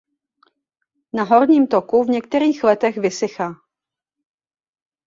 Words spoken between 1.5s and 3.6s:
toku v některých letech vysychá.